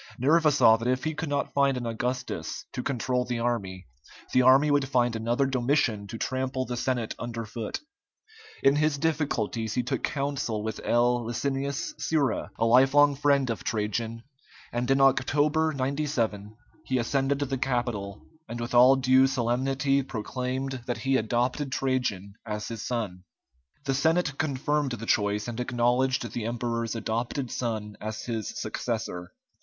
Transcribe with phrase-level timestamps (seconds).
[0.17, 3.85] Nerva saw that if he could not find an Augustus to control the army,
[4.33, 7.81] the army would find another Domitian to trample the Senate under foot.
[8.63, 11.23] In his difficulties he took counsel with L.
[11.25, 14.23] Licinius Sura, a lifelong friend of Trajan,
[14.73, 20.97] and in October, 97, he ascended the Capitol, and with all due solemnity proclaimed that
[20.97, 23.23] he adopted Trajan as his son.
[23.85, 29.35] The Senate confirmed the choice, and acknowledged the emperor's adopted son as his successor.